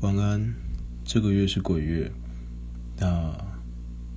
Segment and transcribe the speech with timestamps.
[0.00, 0.54] 晚安，
[1.04, 2.10] 这个月是鬼月，
[2.96, 3.36] 那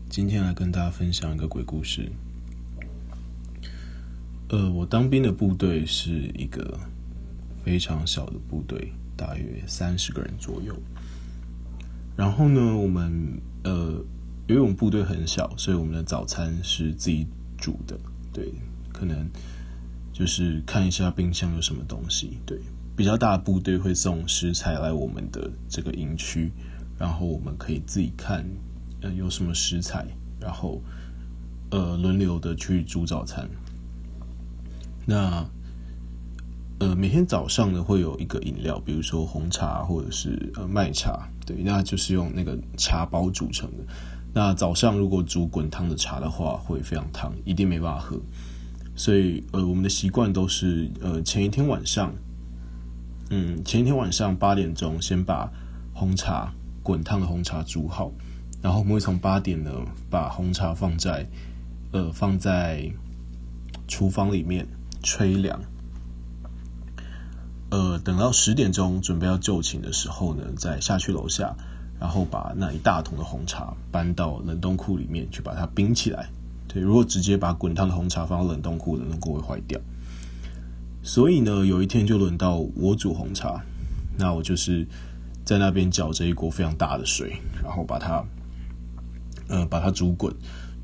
[0.09, 2.09] 今天来跟大家分享一个鬼故事。
[4.47, 6.79] 呃，我当兵的部队是一个
[7.65, 10.73] 非常小的部队，大约三十个人左右。
[12.15, 14.01] 然后呢，我们呃，
[14.47, 17.99] 因为我们部队很小，所以我们的早餐是自己煮的。
[18.31, 18.53] 对，
[18.93, 19.29] 可能
[20.13, 22.37] 就是看一下冰箱有什么东西。
[22.45, 22.57] 对。
[22.95, 26.51] 比较大的部队会送食材来我们的这个营区，
[26.99, 28.45] 然后我们可以自己看，
[29.01, 30.05] 呃，有什么食材，
[30.39, 30.79] 然后
[31.71, 33.49] 呃轮流的去煮早餐。
[35.07, 35.43] 那
[36.79, 43.83] 呃每天早上呢会有一个饮料，比如说红茶或者是呃麦茶，对，那就是用那个茶包煮成的。
[44.35, 48.19] 那早上如果煮滚烫的茶的话，会非常烫，一定没办法喝。
[48.95, 52.13] 所以呃我们的习惯都是呃前一天晚上。
[53.35, 55.51] 嗯，前一天晚上八点钟，先把
[55.91, 58.11] 红茶滚烫的红茶煮好，
[58.61, 59.71] 然后我们会从八点呢
[60.07, 61.25] 把红茶放在
[61.91, 62.87] 呃放在
[63.87, 64.63] 厨房里面
[65.01, 65.59] 吹凉，
[67.71, 71.55] 呃等到十点钟准备要就寝的时候呢，再下去楼下，
[71.99, 76.29] 然后把那一大桶的红茶搬到冷冻库里面去把它冰起来。
[76.67, 79.79] 对，如果直接把滚烫的红茶放到冷冻库，冷冻库会坏掉。
[81.03, 83.61] 所以呢，有一天就轮到我煮红茶，
[84.17, 84.87] 那我就是
[85.43, 88.23] 在那边搅着一锅非常大的水，然后把它，
[89.49, 90.33] 呃，把它煮滚，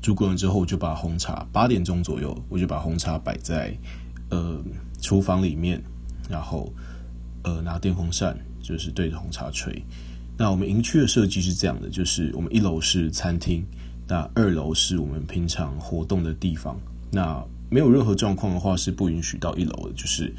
[0.02, 3.74] 煮滚了之后，我就把红茶八点钟左右，我就把红茶摆在
[4.28, 4.62] 呃
[5.00, 5.82] 厨房里面，
[6.28, 6.70] 然后
[7.42, 9.82] 呃拿电风扇就是对着红茶吹。
[10.36, 13.64] 那我们营区的设计是这样的，就是我们一楼是餐厅，
[14.06, 16.78] 那二楼是我们平常活动的地方，
[17.10, 17.42] 那。
[17.70, 20.34] 没有任何状况的话是不允许到一楼的，就是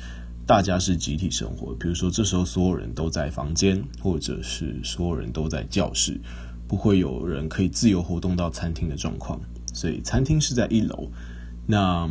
[0.45, 1.73] 大家是集体生活。
[1.75, 6.19] 比如说这时候所有人都在房间，或者是所有人都在教室，
[6.67, 9.39] 不会有人可以自由活动到餐厅的状况。
[9.73, 11.09] 所以餐厅是在一楼。
[11.65, 12.09] 那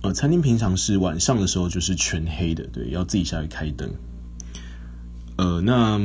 [0.00, 3.90] 呃，餐厅平常是晚上的时候就是全黑的，对，要自己下去开灯。
[5.36, 6.00] 呃，那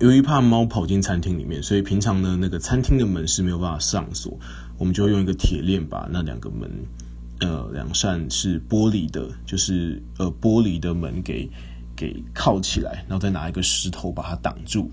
[0.00, 4.36] 由于怕猫跑进餐厅里面，所以平常呢那个餐厅的门是没有办法上锁，
[4.78, 6.68] 我们就用一个铁链把那两个门。
[7.40, 11.50] 呃，两扇是玻璃的，就是呃玻璃的门给
[11.96, 14.90] 给靠起来，然后再拿一个石头把它挡住。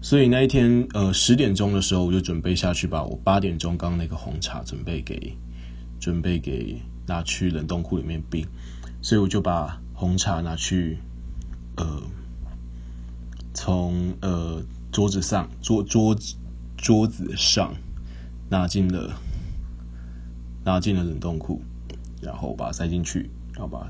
[0.00, 5.36] 所以那一天呃十点钟的时候，我就准备下去把我八点钟刚那个红茶准备给
[5.98, 8.46] 准备给拿去冷冻库里面冰，
[9.02, 10.98] 所以我就把红茶拿去
[11.76, 12.02] 呃
[13.54, 14.62] 从呃
[14.92, 16.36] 桌子上桌桌子
[16.76, 17.74] 桌子上
[18.48, 19.18] 拿进了。
[20.64, 21.60] 拿进了冷冻库，
[22.22, 23.86] 然后把它塞进去，然后把，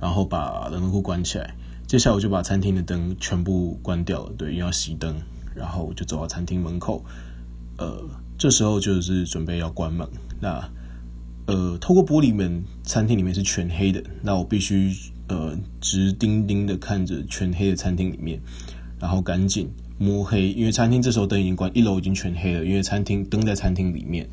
[0.00, 1.54] 然后把冷冻库关起来。
[1.86, 5.14] 接下来我就把餐厅的灯全部关掉了，对，因为要熄灯。
[5.54, 7.04] 然后我就走到餐厅门口，
[7.76, 8.02] 呃，
[8.38, 10.08] 这时候就是准备要关门。
[10.40, 10.66] 那，
[11.46, 14.02] 呃，透过玻璃门，餐厅里面是全黑的。
[14.22, 14.90] 那我必须
[15.28, 18.40] 呃直盯盯的看着全黑的餐厅里面，
[18.98, 24.26] 然后赶紧摸黑，因为餐厅这时候灯已经关，一楼已经全黑了，因为餐厅灯在餐厅里面。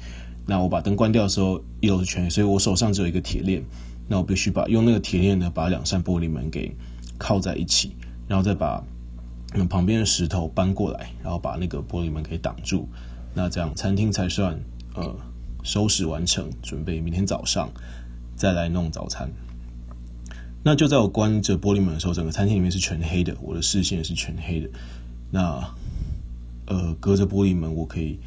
[0.50, 3.64] 那我把灯关掉的时候，一楼是全黑，所以我手上只有一个铁链。
[4.08, 6.76] 那我必须把用那个铁链呢，把两扇玻璃门给
[7.20, 7.96] 靠在一起，
[8.28, 8.84] 然后再把
[9.70, 12.90] 旁边的石头搬过来，然后把那个玻璃门给挡住。
[13.36, 14.60] 那这样餐厅才算
[14.96, 15.16] 呃
[15.62, 17.70] 收拾完成，准备明天早上
[18.36, 19.30] 再来弄早餐。
[20.64, 24.70] 那就在我关着玻璃门的时候，整个餐厅里面是全黑的，我的视线也是全黑的。
[25.30, 25.64] 那
[26.66, 28.20] 呃隔着玻璃门，我可以。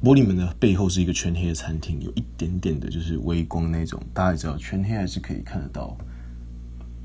[0.00, 5.96] 玻璃门的背后是一个全黑的餐厅，有一点点的就是微光那种，大家也知道全黑还是可以看得到，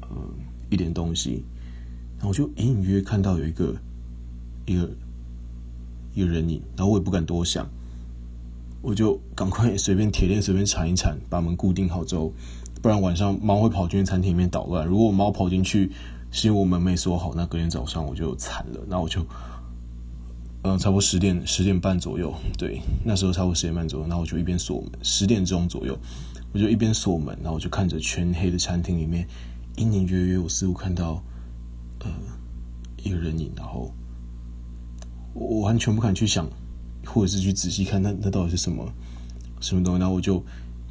[0.02, 0.16] 呃，
[0.70, 1.44] 一点东西。
[2.18, 3.76] 然后我就隐隐约约看到有一个
[4.68, 4.90] 一个
[6.14, 7.68] 一个人影，然后我也不敢多想，
[8.84, 12.31] 我就赶快随便铁链随便缠一缠，把门固定好之后，
[12.80, 14.86] 不然晚上猫会跑进餐厅里面捣乱。
[14.88, 15.92] 如果猫跑进去
[16.30, 18.80] 是因为我门没锁好，那隔天早上我就惨了。
[18.88, 19.25] 那我就。
[20.65, 25.98] 嗯，差不多十点十点半左右，对，那时候差不多十点半左右，然后我就一边锁门，十点钟左右，
[26.54, 29.27] 我就一边锁门，然后我就看着全黑的餐厅里面，
[29.75, 31.21] 隐隐约约我似乎看到，
[32.00, 32.10] 呃，
[33.04, 33.94] 一个人影，然后
[35.33, 36.48] 我完全不敢去想，
[37.06, 38.89] 或者是去仔细看那那到底是什么
[39.60, 40.42] 什么东西，然后我就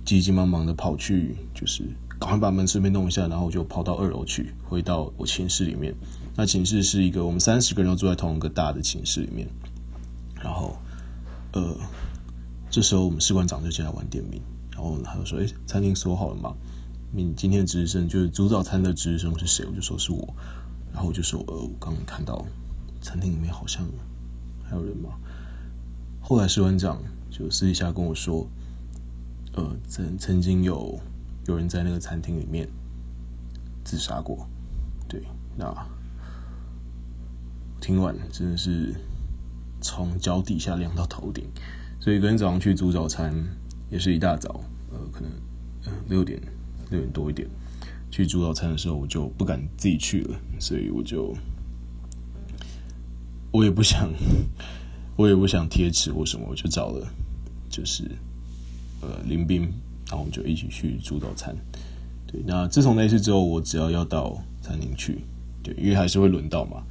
[0.05, 1.83] 急急忙忙的跑去，就是
[2.23, 5.93] 赶快把门顺便弄一下，然后我就跑到二楼去，回到我寝室里面。
[6.37, 9.49] 那寝室是一个我们三十个人都住在同一个大的寝室里面，
[10.41, 10.77] 然后，
[11.53, 11.77] 呃，
[12.71, 14.41] 这时候我们士官长就进来玩点名，
[14.71, 16.55] 然后他就说：“哎，餐厅锁好了吗？”
[17.11, 19.67] 你今天的值日生就是煮早餐的值日生是谁？
[19.67, 20.33] 我就说是我，
[20.93, 22.47] 然后我就说呃，我刚刚看到
[23.01, 23.85] 餐厅里面好像
[24.63, 25.11] 还有人吗？
[26.21, 27.03] 后来士官长
[27.33, 28.47] 就私底下跟我说，
[29.55, 30.99] 呃，曾曾经有
[31.47, 32.69] 有人在那个餐厅里面
[33.85, 34.49] 自杀过。
[35.09, 35.23] 对，
[35.57, 35.75] 那
[37.81, 38.95] 听完真的是
[39.81, 41.45] 从脚底下凉到头顶。
[42.01, 43.35] 所以昨天早上去煮早餐
[43.91, 44.61] 也是一大早，
[44.91, 45.31] 呃，可能
[46.09, 46.41] 六点
[46.91, 47.49] 六点多一点
[48.11, 51.35] 去煮早餐的时候，我就不敢自己去了，所以我就
[53.51, 54.11] 我也不想。
[55.15, 57.07] 我也不想贴纸或什么，我就找了，
[57.69, 58.11] 就是
[59.03, 59.71] 呃林斌，
[60.13, 61.57] 然后我们就一起去煮早餐。
[62.27, 65.19] 对，那自从那次之后，我只要要到餐厅去，
[65.63, 66.83] 对，因为还是会轮到嘛。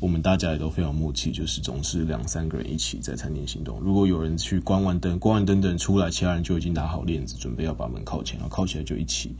[0.00, 3.80] 我们大家也都非常默契，就是总是两三个人一起在餐厅行动。
[3.80, 9.34] 如果有人去关完灯，关完灯等出来，其他人就已经拿好链子，准备要把门靠前，然后靠起来就一起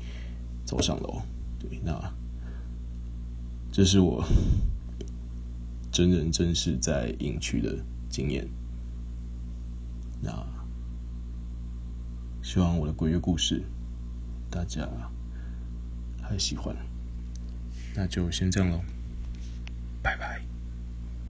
[0.65, 1.21] 走上楼。
[1.59, 1.93] 对，那
[3.71, 4.25] 这是我
[5.93, 7.77] 真人真事在营区的。
[8.11, 8.49] 经验，
[10.23, 10.33] 那
[12.49, 13.63] 希望我的鬼月故事
[14.51, 14.89] 大家
[16.23, 16.75] 还喜欢，
[17.95, 18.81] 那就先这样喽，
[20.03, 20.38] 拜拜。